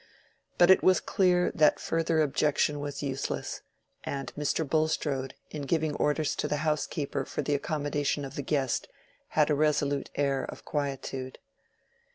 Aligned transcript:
But 0.57 0.71
it 0.71 0.81
was 0.81 0.97
at 0.97 1.01
least 1.03 1.15
clear 1.15 1.51
that 1.53 1.79
further 1.79 2.21
objection 2.23 2.79
was 2.79 3.03
useless, 3.03 3.61
and 4.03 4.33
Mr. 4.35 4.67
Bulstrode, 4.67 5.35
in 5.51 5.61
giving 5.61 5.93
orders 5.93 6.35
to 6.37 6.47
the 6.47 6.57
housekeeper 6.65 7.23
for 7.23 7.43
the 7.43 7.53
accommodation 7.53 8.25
of 8.25 8.33
the 8.35 8.41
guest, 8.41 8.87
had 9.37 9.51
a 9.51 9.55
resolute 9.55 10.09
air 10.15 10.43
of 10.45 10.65
quietude. 10.65 11.37